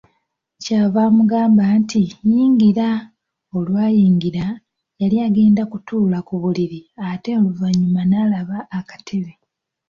[0.63, 2.87] Kyava amugamba nti, “yingira.”
[3.57, 4.45] Olwayingira,
[5.01, 9.31] yali agenda okutuula ku buliri ate oluvannyuma n'alaba akatebe.